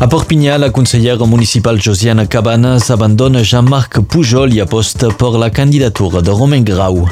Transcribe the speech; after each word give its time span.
A 0.00 0.06
Perpinyà, 0.06 0.56
la 0.58 0.70
consellera 0.70 1.26
municipal 1.26 1.76
Josiana 1.76 2.24
Cabanes 2.30 2.88
abandona 2.94 3.40
Jean-Marc 3.42 3.98
Pujol 4.06 4.52
i 4.54 4.60
aposta 4.62 5.08
per 5.10 5.32
la 5.34 5.50
candidatura 5.50 6.20
de 6.22 6.30
Romain 6.30 6.62
Grau. 6.62 7.02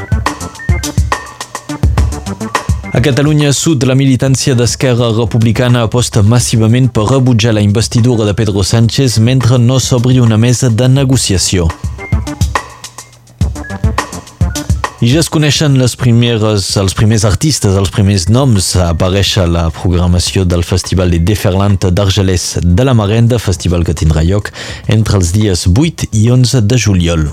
A 2.93 3.01
Catalunya 3.02 3.51
Sud, 3.52 3.83
la 3.83 3.98
militància 3.98 4.55
d'Esquerra 4.55 5.11
Republicana 5.19 5.83
aposta 5.88 6.23
massivament 6.23 6.87
per 6.95 7.09
rebutjar 7.11 7.57
la 7.59 7.66
investidura 7.66 8.25
de 8.25 8.38
Pedro 8.38 8.62
Sánchez 8.62 9.19
mentre 9.19 9.59
no 9.59 9.80
s'obri 9.83 10.23
una 10.23 10.39
mesa 10.39 10.70
de 10.70 10.87
negociació. 10.87 11.66
I 14.96 15.10
ja 15.12 15.18
es 15.20 15.28
coneixen 15.28 15.74
les 15.77 15.92
primeres, 16.00 16.70
els 16.80 16.95
primers 16.96 17.27
artistes, 17.28 17.74
els 17.77 17.91
primers 17.92 18.30
noms 18.32 18.70
a 18.80 18.86
aparèixer 18.95 19.42
a 19.42 19.50
la 19.50 19.64
programació 19.69 20.46
del 20.48 20.64
Festival 20.64 21.12
de 21.12 21.20
Deferlant 21.20 21.77
d'Argelès 21.84 22.46
de 22.64 22.88
la 22.88 22.96
Marenda, 22.96 23.36
festival 23.36 23.84
que 23.84 23.92
tindrà 23.92 24.24
lloc 24.24 24.48
entre 24.88 25.20
els 25.20 25.36
dies 25.36 25.69
8 25.69 26.09
i 26.16 26.30
11 26.41 26.64
de 26.64 26.80
juliol. 26.80 27.28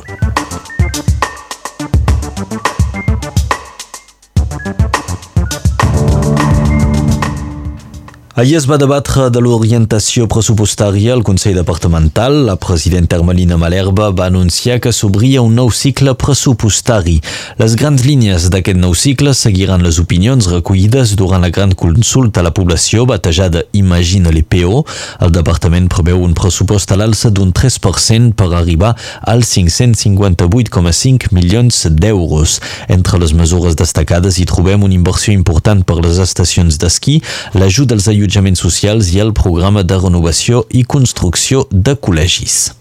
Ahir 8.35 8.55
es 8.57 8.65
va 8.65 8.79
debatre 8.81 9.27
de 9.29 9.41
l'orientació 9.45 10.23
pressupostària 10.25 11.11
al 11.13 11.21
Consell 11.21 11.53
Departamental. 11.53 12.39
La 12.47 12.55
presidenta 12.57 13.19
Ermelina 13.19 13.59
Malerba 13.61 14.07
va 14.09 14.25
anunciar 14.25 14.79
que 14.81 14.89
s'obria 14.89 15.43
un 15.45 15.53
nou 15.53 15.69
cicle 15.69 16.15
pressupostari. 16.17 17.19
Les 17.59 17.75
grans 17.77 18.01
línies 18.01 18.47
d'aquest 18.49 18.79
nou 18.81 18.95
cicle 18.97 19.35
seguiran 19.37 19.85
les 19.85 19.99
opinions 20.01 20.47
recollides 20.49 21.13
durant 21.19 21.45
la 21.45 21.51
gran 21.53 21.75
consulta 21.77 22.41
a 22.41 22.47
la 22.47 22.53
població 22.57 23.05
batejada 23.05 23.61
Imagina 23.77 24.33
l'EPO. 24.33 24.81
El 25.21 25.35
departament 25.37 25.85
preveu 25.93 26.25
un 26.25 26.33
pressupost 26.33 26.89
a 26.89 26.97
l'alça 26.97 27.29
d'un 27.29 27.53
3% 27.53 28.33
per 28.33 28.49
arribar 28.49 28.95
als 29.21 29.53
558,5 29.53 31.29
milions 31.37 31.83
d'euros. 32.01 32.57
Entre 32.89 33.21
les 33.21 33.37
mesures 33.37 33.77
destacades 33.77 34.41
hi 34.41 34.49
trobem 34.49 34.89
una 34.89 34.97
inversió 34.97 35.37
important 35.37 35.85
per 35.85 36.01
les 36.01 36.17
estacions 36.17 36.81
d'esquí, 36.81 37.21
l'ajut 37.53 37.93
als 37.93 38.09
allotjaments 38.23 38.63
socials 38.63 39.11
i 39.11 39.19
el 39.19 39.33
programa 39.35 39.83
de 39.83 39.97
renovació 39.99 40.63
i 40.71 40.85
construcció 40.87 41.67
de 41.71 41.97
col·legis. 41.99 42.71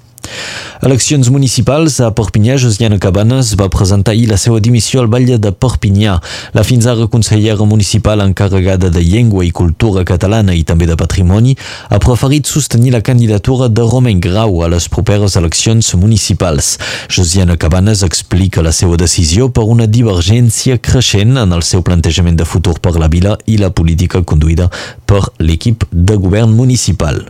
Eleccions 0.83 1.29
municipals 1.31 2.01
a 2.03 2.09
Perpinyà, 2.11 2.57
Josiana 2.59 2.99
Cabanes 2.99 3.53
va 3.59 3.69
presentar 3.71 4.13
ahir 4.17 4.27
la 4.31 4.39
seva 4.41 4.59
dimissió 4.59 5.01
al 5.03 5.07
Batlle 5.07 5.37
de 5.39 5.53
Perpinyà. 5.55 6.17
La 6.57 6.65
fins 6.67 6.89
ara 6.91 7.07
consellera 7.07 7.67
municipal 7.69 8.21
encarregada 8.25 8.91
de 8.91 9.03
llengua 9.05 9.45
i 9.47 9.53
cultura 9.55 10.03
catalana 10.05 10.57
i 10.59 10.65
també 10.67 10.89
de 10.91 10.97
patrimoni 10.99 11.55
ha 11.89 12.01
preferit 12.03 12.51
sostenir 12.51 12.91
la 12.97 13.03
candidatura 13.03 13.69
de 13.69 13.85
Romain 13.87 14.19
Grau 14.21 14.63
a 14.67 14.71
les 14.73 14.89
properes 14.91 15.37
eleccions 15.39 15.93
municipals. 15.95 16.79
Josiana 17.09 17.57
Cabanes 17.57 18.03
explica 18.03 18.65
la 18.67 18.73
seva 18.75 18.99
decisió 18.99 19.53
per 19.55 19.69
una 19.71 19.87
divergència 19.87 20.81
creixent 20.83 21.39
en 21.39 21.55
el 21.55 21.63
seu 21.63 21.87
plantejament 21.87 22.41
de 22.41 22.49
futur 22.49 22.81
per 22.83 22.97
la 22.99 23.11
vila 23.13 23.37
i 23.47 23.61
la 23.63 23.71
política 23.71 24.25
conduïda 24.27 24.67
per 25.07 25.23
l'equip 25.39 25.87
de 25.93 26.19
govern 26.19 26.59
municipal. 26.59 27.23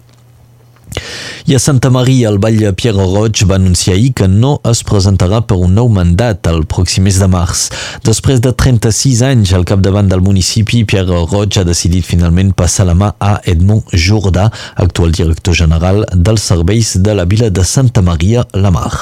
I 1.44 1.56
a 1.56 1.58
Santa 1.58 1.90
Maria, 1.90 2.28
el 2.28 2.38
Vall 2.38 2.60
de 2.60 2.70
Pierre 2.72 3.02
Roig 3.02 3.42
va 3.50 3.56
anunciar 3.56 3.96
ahir 3.96 4.12
que 4.14 4.28
no 4.30 4.52
es 4.70 4.84
presentarà 4.86 5.40
per 5.42 5.56
un 5.58 5.74
nou 5.74 5.88
mandat 5.90 6.46
el 6.46 6.62
pròxim 6.70 7.02
mes 7.08 7.18
de 7.18 7.26
març. 7.26 7.64
Després 8.06 8.38
de 8.44 8.52
36 8.54 9.24
anys 9.26 9.54
al 9.58 9.66
capdavant 9.66 10.06
del 10.06 10.22
municipi, 10.22 10.84
Pierre 10.86 11.24
Roig 11.26 11.58
ha 11.58 11.66
decidit 11.66 12.06
finalment 12.06 12.54
passar 12.54 12.86
la 12.86 12.94
mà 12.94 13.10
a 13.18 13.34
Edmond 13.42 13.90
Jourdà, 13.90 14.52
actual 14.86 15.10
director 15.18 15.58
general 15.64 16.04
dels 16.14 16.46
serveis 16.52 16.94
de 17.02 17.18
la 17.18 17.26
vila 17.26 17.50
de 17.50 17.66
Santa 17.66 18.06
Maria 18.06 18.46
la 18.54 18.70
Mar. 18.70 18.92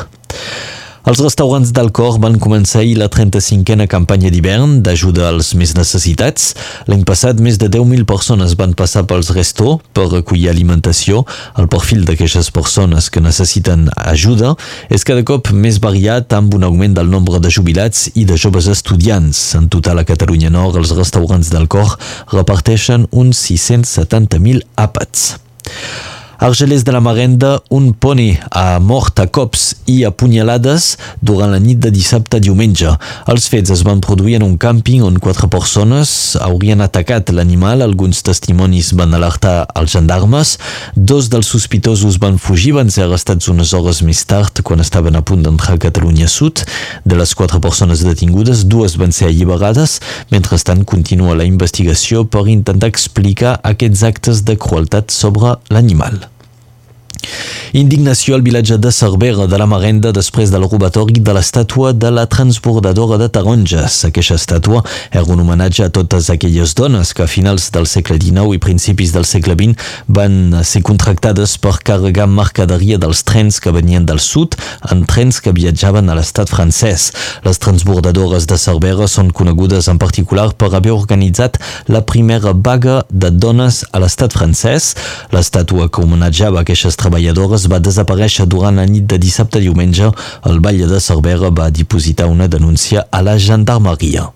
Els 1.08 1.20
restaurants 1.24 1.70
d'Alcor 1.72 2.18
van 2.20 2.34
començar 2.36 2.82
ahir 2.82 2.98
la 3.00 3.06
35a 3.08 3.86
campanya 3.88 4.28
d'hivern 4.32 4.82
d'ajuda 4.84 5.30
als 5.30 5.54
més 5.56 5.72
necessitats. 5.72 6.50
L'any 6.92 7.06
passat, 7.08 7.40
més 7.40 7.56
de 7.56 7.70
10.000 7.72 8.04
persones 8.04 8.52
van 8.60 8.74
passar 8.76 9.06
pels 9.08 9.30
resto 9.32 9.78
per 9.96 10.10
recollir 10.10 10.50
alimentació. 10.52 11.24
El 11.56 11.70
perfil 11.72 12.04
d'aquestes 12.04 12.52
persones 12.52 13.08
que 13.08 13.24
necessiten 13.24 13.88
ajuda 13.96 14.52
és 14.92 15.06
cada 15.08 15.24
cop 15.24 15.48
més 15.56 15.80
variat 15.80 16.36
amb 16.36 16.54
un 16.58 16.68
augment 16.68 16.98
del 17.00 17.08
nombre 17.08 17.40
de 17.40 17.48
jubilats 17.48 18.10
i 18.14 18.26
de 18.28 18.36
joves 18.36 18.68
estudiants. 18.68 19.40
En 19.56 19.72
total 19.72 20.04
a 20.04 20.08
Catalunya 20.08 20.52
Nord, 20.52 20.76
els 20.76 20.92
restaurants 21.00 21.48
d'Alcor 21.48 21.96
reparteixen 22.36 23.08
uns 23.10 23.40
670.000 23.48 24.68
àpats. 24.76 25.30
Argelès 26.40 26.84
de 26.84 26.90
la 26.90 27.02
Marenda, 27.04 27.60
un 27.68 27.90
poni 27.92 28.30
ha 28.50 28.78
mort 28.80 29.18
a 29.20 29.26
cops 29.28 29.74
i 29.92 30.06
a 30.08 30.10
punyalades 30.10 30.94
durant 31.20 31.50
la 31.52 31.58
nit 31.60 31.76
de 31.76 31.90
dissabte 31.92 32.38
a 32.38 32.40
diumenge. 32.40 32.94
Els 33.28 33.48
fets 33.52 33.68
es 33.74 33.82
van 33.84 34.00
produir 34.00 34.38
en 34.38 34.46
un 34.46 34.54
càmping 34.56 35.02
on 35.04 35.18
quatre 35.20 35.50
persones 35.52 36.14
haurien 36.40 36.80
atacat 36.80 37.28
l'animal. 37.36 37.84
Alguns 37.84 38.22
testimonis 38.24 38.94
van 38.96 39.12
alertar 39.18 39.66
els 39.76 39.92
gendarmes. 39.92 40.54
Dos 40.96 41.28
dels 41.28 41.52
sospitosos 41.52 42.16
van 42.24 42.40
fugir, 42.40 42.72
van 42.78 42.88
ser 42.88 43.04
arrestats 43.04 43.52
unes 43.52 43.76
hores 43.76 44.00
més 44.00 44.24
tard 44.24 44.64
quan 44.64 44.80
estaven 44.80 45.20
a 45.20 45.24
punt 45.26 45.44
d'entrar 45.44 45.76
a 45.76 45.84
Catalunya 45.84 46.32
Sud. 46.32 46.64
De 47.04 47.20
les 47.20 47.36
quatre 47.36 47.60
persones 47.60 48.00
detingudes, 48.08 48.64
dues 48.64 48.96
van 48.96 49.12
ser 49.12 49.28
alliberades. 49.28 50.00
Mentrestant, 50.32 50.88
continua 50.88 51.36
la 51.36 51.44
investigació 51.44 52.24
per 52.24 52.48
intentar 52.48 52.88
explicar 52.88 53.58
aquests 53.60 54.08
actes 54.08 54.44
de 54.48 54.56
crueltat 54.56 55.12
sobre 55.12 55.58
l'animal. 55.68 56.29
Indignació 57.72 58.34
al 58.34 58.42
vilatge 58.42 58.80
de 58.82 58.90
Cervera 58.90 59.44
de 59.46 59.58
la 59.60 59.66
Marenda 59.70 60.10
després 60.10 60.50
del 60.50 60.64
robatori 60.66 61.20
de 61.22 61.34
l'estàtua 61.36 61.92
de 61.94 62.08
la 62.10 62.24
transbordadora 62.26 63.14
de 63.20 63.28
taronges. 63.30 64.00
Aquesta 64.08 64.34
estàtua 64.34 64.80
era 65.12 65.22
un 65.30 65.38
homenatge 65.44 65.84
a 65.84 65.92
totes 65.94 66.32
aquelles 66.34 66.74
dones 66.74 67.12
que 67.14 67.22
a 67.22 67.28
finals 67.30 67.68
del 67.70 67.86
segle 67.86 68.16
XIX 68.18 68.56
i 68.56 68.58
principis 68.64 69.12
del 69.14 69.22
segle 69.22 69.54
XX 69.54 69.78
van 70.08 70.64
ser 70.66 70.82
contractades 70.82 71.54
per 71.62 71.76
carregar 71.86 72.26
mercaderia 72.26 72.98
dels 72.98 73.22
trens 73.22 73.60
que 73.62 73.70
venien 73.70 74.02
del 74.02 74.18
sud 74.18 74.58
en 74.90 75.06
trens 75.06 75.38
que 75.38 75.54
viatjaven 75.54 76.10
a 76.10 76.18
l'estat 76.18 76.50
francès. 76.50 77.12
Les 77.46 77.62
transbordadores 77.62 78.50
de 78.50 78.58
Cervera 78.58 79.06
són 79.06 79.30
conegudes 79.30 79.86
en 79.86 80.02
particular 80.02 80.48
per 80.58 80.72
haver 80.74 80.96
organitzat 80.96 81.62
la 81.86 82.02
primera 82.02 82.50
vaga 82.50 83.04
de 83.14 83.30
dones 83.30 83.84
a 83.92 84.02
l'estat 84.02 84.34
francès. 84.34 84.96
L'estàtua 85.30 85.86
que 85.86 86.02
homenatjava 86.02 86.66
aquestes 86.66 86.98
treballadores 86.98 87.59
va 87.68 87.82
desaparèixer 87.82 88.46
durant 88.46 88.80
la 88.80 88.86
nit 88.86 89.04
de 89.04 89.18
dissabte 89.20 89.58
a 89.58 89.64
diumenge. 89.64 90.12
El 90.48 90.60
Batlle 90.64 90.88
de 90.88 91.00
Cervera 91.00 91.50
va 91.50 91.70
dipositar 91.70 92.30
una 92.30 92.48
denúncia 92.48 93.06
a 93.10 93.22
la 93.22 93.38
gendarmeria. 93.38 94.30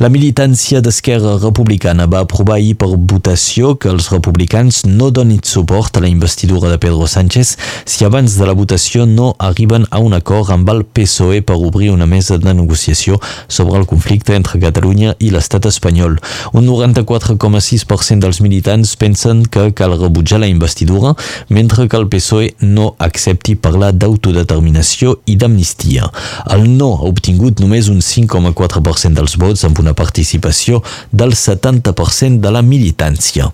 La 0.00 0.08
militància 0.08 0.80
d'Esquerra 0.80 1.34
Republicana 1.42 2.06
va 2.08 2.22
aprovar 2.24 2.56
ahir 2.56 2.76
per 2.80 2.88
votació 2.96 3.74
que 3.76 3.90
els 3.92 4.08
republicans 4.12 4.84
no 4.86 5.10
donin 5.10 5.42
suport 5.44 5.96
a 5.96 6.00
la 6.00 6.08
investidura 6.08 6.70
de 6.70 6.78
Pedro 6.80 7.06
Sánchez 7.06 7.56
si 7.84 8.04
abans 8.04 8.38
de 8.38 8.46
la 8.48 8.54
votació 8.56 9.04
no 9.06 9.34
arriben 9.38 9.84
a 9.90 9.98
un 10.00 10.14
acord 10.16 10.50
amb 10.54 10.70
el 10.72 10.84
PSOE 10.84 11.42
per 11.44 11.58
obrir 11.60 11.90
una 11.92 12.06
mesa 12.06 12.38
de 12.38 12.54
negociació 12.54 13.20
sobre 13.48 13.78
el 13.78 13.86
conflicte 13.86 14.34
entre 14.36 14.60
Catalunya 14.60 15.14
i 15.18 15.30
l'estat 15.34 15.68
espanyol. 15.68 16.16
Un 16.56 16.66
94,6% 16.66 18.24
dels 18.24 18.40
militants 18.40 18.94
pensen 18.96 19.44
que 19.44 19.70
cal 19.76 19.98
rebutjar 19.98 20.40
la 20.40 20.48
investidura, 20.48 21.14
mentre 21.48 21.88
que 21.88 22.00
el 22.00 22.08
PSOE 22.08 22.54
no 22.60 22.94
accepti 22.98 23.56
parlar 23.56 23.92
d'autodeterminació 23.92 25.18
i 25.26 25.36
d'amnistia. 25.36 26.08
El 26.50 26.66
no 26.76 26.92
ha 26.96 27.08
obtingut 27.10 27.60
només 27.60 27.90
un 27.92 28.00
5,4% 28.04 29.16
dels 29.18 29.36
vots 29.40 29.64
amb 29.66 29.80
una 29.82 29.96
participació 29.96 30.82
del 31.10 31.34
70% 31.34 32.40
de 32.44 32.52
la 32.54 32.62
militància. 32.62 33.50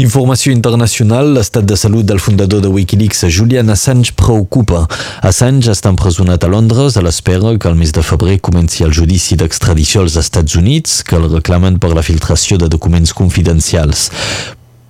Informació 0.00 0.54
internacional, 0.54 1.34
l'estat 1.36 1.66
de 1.68 1.76
salut 1.76 2.06
del 2.08 2.20
fundador 2.20 2.62
de 2.64 2.70
Wikileaks, 2.72 3.26
Julian 3.28 3.68
Assange, 3.74 4.14
preocupa. 4.16 4.86
Assange 5.20 5.68
està 5.74 5.92
empresonat 5.92 6.42
a 6.42 6.48
Londres 6.48 6.96
a 6.96 7.02
l'espera 7.04 7.52
que 7.60 7.68
el 7.68 7.76
mes 7.76 7.92
de 7.92 8.00
febrer 8.00 8.38
comenci 8.40 8.86
el 8.86 8.96
judici 8.96 9.36
d'extradició 9.36 10.06
als 10.06 10.16
Estats 10.16 10.56
Units, 10.56 11.02
que 11.04 11.20
el 11.20 11.28
reclamen 11.28 11.76
per 11.78 11.92
la 11.92 12.06
filtració 12.06 12.56
de 12.56 12.72
documents 12.72 13.12
confidencials. 13.12 14.08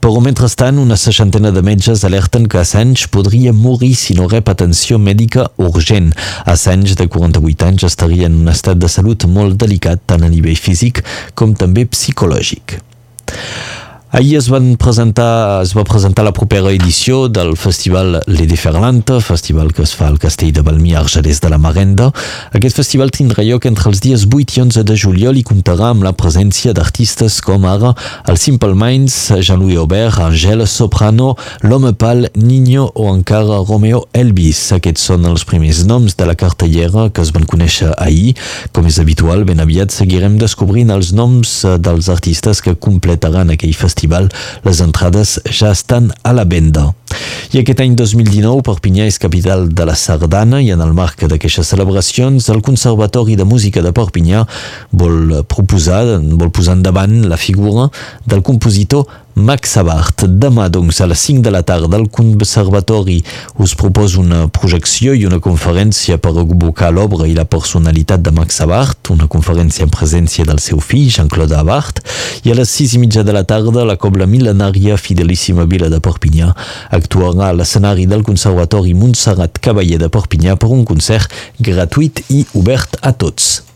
Però 0.02 0.18
mentrestant, 0.18 0.80
una 0.82 0.96
seixantena 0.98 1.52
de 1.54 1.60
metges 1.62 2.00
alerten 2.02 2.48
que 2.50 2.58
Assange 2.58 3.06
podria 3.14 3.52
morir 3.54 3.92
si 3.94 4.16
no 4.18 4.26
rep 4.26 4.48
atenció 4.50 4.98
mèdica 4.98 5.44
urgent. 5.62 6.08
Assange, 6.42 6.96
de 6.98 7.06
48 7.06 7.68
anys, 7.68 7.84
estaria 7.86 8.26
en 8.26 8.40
un 8.40 8.50
estat 8.50 8.82
de 8.82 8.90
salut 8.90 9.28
molt 9.30 9.54
delicat 9.62 10.02
tant 10.10 10.26
a 10.26 10.32
nivell 10.32 10.58
físic 10.58 11.04
com 11.38 11.54
també 11.54 11.86
psicològic. 11.86 12.80
Ahir 14.14 14.36
es, 14.36 14.50
van 14.52 14.74
presentar, 14.76 15.62
es 15.64 15.70
va 15.72 15.86
presentar 15.88 16.20
la 16.26 16.34
propera 16.36 16.68
edició 16.68 17.30
del 17.32 17.54
festival 17.56 18.18
Les 18.26 18.44
Déferlantes, 18.44 19.24
festival 19.24 19.70
que 19.72 19.86
es 19.86 19.94
fa 19.96 20.10
al 20.10 20.18
castell 20.20 20.50
de 20.52 20.60
Balmi 20.60 20.92
Argerès 20.92 21.38
de 21.40 21.48
la 21.48 21.56
Marenda. 21.56 22.10
Aquest 22.52 22.76
festival 22.76 23.08
tindrà 23.08 23.40
lloc 23.46 23.64
entre 23.64 23.88
els 23.88 24.02
dies 24.04 24.26
8 24.28 24.58
i 24.58 24.60
11 24.66 24.84
de 24.84 24.96
juliol 25.00 25.38
i 25.40 25.44
comptarà 25.48 25.88
amb 25.94 26.04
la 26.04 26.12
presència 26.12 26.74
d'artistes 26.76 27.38
com 27.40 27.64
ara 27.64 27.94
el 28.28 28.36
Simple 28.36 28.76
Minds, 28.76 29.16
Jean-Louis 29.38 29.80
Aubert, 29.80 30.20
Angel 30.20 30.66
Soprano, 30.68 31.30
l'Home 31.64 31.94
Pal, 31.96 32.28
Niño 32.36 32.90
o 32.92 33.08
encara 33.14 33.62
Romeo 33.64 34.04
Elvis. 34.12 34.60
Aquests 34.76 35.08
són 35.08 35.24
els 35.32 35.46
primers 35.48 35.86
noms 35.88 36.18
de 36.20 36.28
la 36.28 36.36
cartellera 36.36 37.06
que 37.08 37.24
es 37.24 37.32
van 37.32 37.48
conèixer 37.48 37.94
ahir. 37.96 38.36
Com 38.76 38.92
és 38.92 39.00
habitual, 39.00 39.48
ben 39.48 39.64
aviat 39.64 39.96
seguirem 39.96 40.36
descobrint 40.36 40.92
els 40.92 41.14
noms 41.16 41.62
dels 41.80 42.12
artistes 42.12 42.60
que 42.60 42.76
completaran 42.76 43.56
aquell 43.56 43.72
festival. 43.72 44.01
Les 44.08 44.80
entrades 44.80 45.38
ja 45.50 45.70
estan 45.70 46.10
a 46.22 46.32
la 46.32 46.44
venda. 46.44 46.92
I 47.52 47.60
aquest 47.60 47.82
any 47.84 47.94
2019 47.98 48.62
Perpinyà 48.64 49.04
és 49.10 49.18
capital 49.20 49.66
de 49.68 49.84
la 49.84 49.94
Sardana 49.98 50.62
i 50.64 50.70
en 50.72 50.80
el 50.80 50.94
marc 50.96 51.26
d'aquestes 51.28 51.68
celebracions 51.68 52.48
el 52.48 52.62
Conservatori 52.64 53.36
de 53.36 53.44
Música 53.44 53.82
de 53.84 53.92
Perpinyà 53.92 54.46
vol 54.92 55.42
proposar, 55.44 56.02
vol 56.18 56.50
posar 56.50 56.78
endavant 56.78 57.18
la 57.28 57.36
figura 57.36 57.90
del 58.26 58.42
compositor 58.42 59.04
Max 59.34 59.78
Abart. 59.80 60.26
Demà, 60.28 60.68
doncs, 60.68 61.00
a 61.00 61.06
les 61.08 61.18
5 61.18 61.40
de 61.42 61.50
la 61.50 61.62
tarda, 61.62 61.96
el 61.96 62.10
Conservatori 62.12 63.22
us 63.64 63.72
proposa 63.74 64.20
una 64.20 64.44
projecció 64.52 65.14
i 65.16 65.24
una 65.24 65.40
conferència 65.40 66.18
per 66.20 66.34
evocar 66.42 66.90
l'obra 66.92 67.26
i 67.26 67.32
la 67.34 67.46
personalitat 67.48 68.20
de 68.20 68.34
Max 68.36 68.60
Abart, 68.60 69.10
una 69.14 69.28
conferència 69.32 69.86
en 69.86 69.94
presència 69.94 70.44
del 70.44 70.60
seu 70.60 70.80
fill, 70.84 71.08
Jean-Claude 71.08 71.56
Abart, 71.56 72.02
i 72.44 72.52
a 72.52 72.58
les 72.58 72.76
6 72.76 72.98
i 72.98 73.02
mitja 73.02 73.24
de 73.24 73.32
la 73.32 73.44
tarda, 73.48 73.86
la 73.88 73.96
cobla 73.96 74.28
mil·lenària 74.28 75.00
Fidelíssima 75.00 75.64
Vila 75.64 75.88
de 75.88 76.02
Perpinyà 76.04 76.52
actuarà 76.92 77.48
a 77.48 77.56
l'escenari 77.56 78.06
del 78.06 78.26
Conservatori 78.28 78.92
Montserrat 78.92 79.62
Cavaller 79.64 80.00
de 80.02 80.12
Perpinyà 80.12 80.60
per 80.60 80.72
un 80.76 80.84
concert 80.84 81.32
gratuït 81.58 82.26
i 82.28 82.44
obert 82.58 83.00
a 83.00 83.16
tots. 83.16 83.71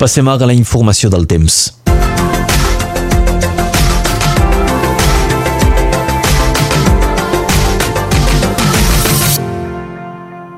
Passem 0.00 0.28
ara 0.32 0.46
a 0.46 0.48
la 0.48 0.54
informació 0.56 1.10
del 1.12 1.26
temps. 1.28 1.74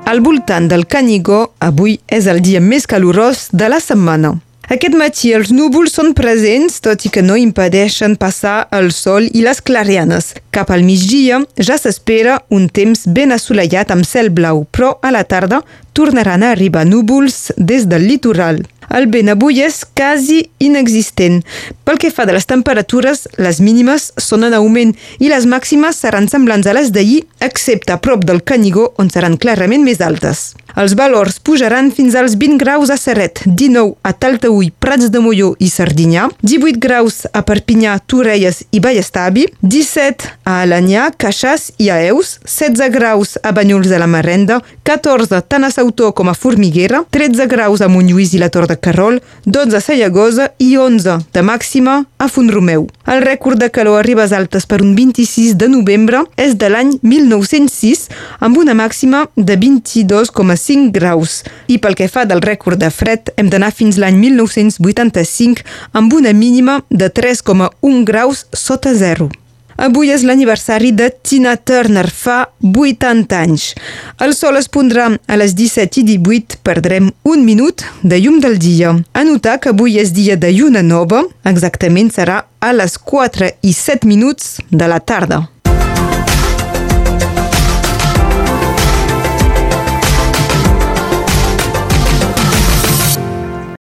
Al 0.07 0.21
voltant 0.23 0.69
del 0.71 0.85
Canigó, 0.87 1.41
avui 1.59 1.97
és 2.07 2.29
el 2.31 2.39
dia 2.39 2.63
més 2.63 2.87
calorós 2.87 3.49
de 3.51 3.67
la 3.67 3.81
setmana. 3.83 4.37
Aquest 4.71 4.95
matí 4.95 5.33
els 5.35 5.51
núvols 5.51 5.91
són 5.91 6.13
presents, 6.15 6.79
tot 6.79 7.03
i 7.03 7.11
que 7.11 7.21
no 7.21 7.35
impedeixen 7.35 8.15
passar 8.15 8.69
el 8.71 8.93
sol 8.95 9.27
i 9.27 9.43
les 9.43 9.59
clarianes. 9.59 10.31
Cap 10.55 10.71
al 10.71 10.85
migdia 10.87 11.41
ja 11.59 11.75
s'espera 11.75 12.39
un 12.47 12.69
temps 12.71 13.03
ben 13.11 13.35
assolellat 13.35 13.91
amb 13.91 14.07
cel 14.07 14.31
blau, 14.31 14.63
però 14.71 14.95
a 15.03 15.11
la 15.11 15.25
tarda 15.27 15.59
tornaran 15.91 16.47
a 16.47 16.53
arribar 16.55 16.85
núvols 16.87 17.51
des 17.57 17.89
del 17.91 18.07
litoral. 18.07 18.63
El 18.93 19.07
vent 19.13 19.31
avui 19.33 19.63
és 19.65 19.81
quasi 19.97 20.43
inexistent. 20.61 21.41
Pel 21.83 21.99
que 22.01 22.13
fa 22.13 22.27
de 22.29 22.35
les 22.35 22.45
temperatures, 22.49 23.25
les 23.41 23.61
mínimes 23.63 24.11
són 24.21 24.45
en 24.45 24.53
augment 24.53 24.93
i 25.19 25.31
les 25.33 25.47
màximes 25.49 25.97
seran 25.97 26.29
semblants 26.29 26.69
a 26.69 26.77
les 26.77 26.93
d'ahir, 26.93 27.23
excepte 27.41 27.95
a 27.95 28.01
prop 28.01 28.25
del 28.25 28.43
Canigó, 28.45 28.91
on 29.01 29.09
seran 29.09 29.39
clarament 29.41 29.83
més 29.83 30.01
altes. 30.01 30.51
Els 30.73 30.95
valors 30.97 31.35
pujaran 31.37 31.91
fins 31.93 32.15
als 32.17 32.33
20 32.41 32.57
graus 32.57 32.89
a 32.89 32.95
Serret, 32.97 33.43
19 33.45 33.93
a 34.01 34.11
Taltaúi, 34.17 34.71
Prats 34.81 35.11
de 35.13 35.19
Molló 35.21 35.51
i 35.61 35.67
Sardinyà, 35.69 36.23
18 36.41 36.79
graus 36.81 37.27
a 37.29 37.43
Perpinyà, 37.45 37.99
Torelles 38.09 38.63
i 38.73 38.81
Vallestavi, 38.81 39.45
17 39.61 40.31
a 40.49 40.55
Alanyà, 40.63 41.11
Caixàs 41.13 41.67
i 41.77 41.91
a 41.93 41.99
Eus, 42.07 42.39
16 42.49 42.89
graus 42.95 43.35
a 43.43 43.51
Banyuls 43.53 43.91
de 43.91 43.99
la 44.01 44.07
Marenda, 44.09 44.63
14 44.81 45.43
tant 45.45 45.67
a 45.67 45.69
Sautó 45.69 46.09
com 46.17 46.31
a 46.31 46.33
Formiguera, 46.33 47.03
13 47.13 47.45
graus 47.53 47.85
a 47.85 47.91
Montlluís 47.93 48.33
i 48.33 48.41
la 48.41 48.49
Tor 48.49 48.65
de 48.65 48.79
Carrol, 48.81 49.21
12 49.45 49.77
a 49.77 49.83
Sallagosa 49.83 50.49
i 50.57 50.73
11 50.81 51.19
de 51.37 51.45
màxima 51.45 51.99
a 52.17 52.31
Fontromeu. 52.33 52.87
El 53.05 53.21
rècord 53.21 53.61
de 53.61 53.69
calor 53.69 53.99
a 53.99 54.03
Ribes 54.07 54.33
Altes 54.33 54.65
per 54.65 54.81
un 54.81 54.97
26 54.97 55.53
de 55.53 55.69
novembre 55.69 56.25
és 56.41 56.57
de 56.57 56.73
l'any 56.73 56.97
1906 57.05 58.07
amb 58.41 58.57
una 58.57 58.73
màxima 58.73 59.27
de 59.37 59.53
22,5 59.59 60.62
graus. 60.95 61.41
I 61.67 61.77
pel 61.83 61.95
que 61.99 62.09
fa 62.11 62.25
del 62.29 62.41
rècord 62.41 62.79
de 62.81 62.89
fred 62.93 63.33
hem 63.37 63.51
d'anar 63.51 63.71
fins 63.75 63.99
l'any 64.01 64.17
1985 64.21 65.63
amb 65.93 66.13
una 66.13 66.33
mínima 66.33 66.81
de 66.89 67.09
3,1 67.09 68.03
graus 68.03 68.45
sota 68.53 68.93
zero. 68.93 69.29
Avui 69.77 70.11
és 70.13 70.21
l'aniversari 70.23 70.91
de 70.93 71.09
Tina 71.25 71.55
Turner, 71.57 72.05
fa 72.09 72.43
80 72.61 73.39
anys. 73.39 73.71
El 74.21 74.35
sol 74.37 74.59
es 74.59 74.69
pondrà 74.69 75.09
a 75.25 75.37
les 75.39 75.55
17 75.57 76.01
i 76.01 76.03
18, 76.13 76.59
perdrem 76.63 77.09
un 77.23 77.45
minut 77.45 77.85
de 78.03 78.19
llum 78.21 78.39
del 78.43 78.59
dia. 78.61 78.93
A 79.13 79.23
notar 79.25 79.59
que 79.59 79.73
avui 79.73 79.97
és 79.99 80.13
dia 80.13 80.37
de 80.37 80.53
lluna 80.53 80.85
nova, 80.85 81.23
exactament 81.49 82.13
serà 82.13 82.43
a 82.59 82.73
les 82.73 82.99
4 82.99 83.49
i 83.61 83.73
7 83.73 84.07
minuts 84.07 84.59
de 84.69 84.87
la 84.87 85.01
tarda. 85.01 85.52